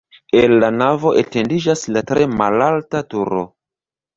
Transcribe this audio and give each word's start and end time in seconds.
El 0.37 0.53
la 0.63 0.69
navo 0.77 1.11
etendiĝas 1.23 1.85
la 1.99 2.03
tre 2.13 2.27
malalta 2.39 3.07
turo. 3.13 3.45